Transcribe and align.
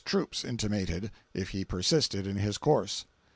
troops 0.03 0.43
intimated, 0.43 1.11
if 1.31 1.49
he 1.49 1.63
persisted 1.63 2.25
in 2.25 2.37
his 2.37 2.57
course. 2.57 3.05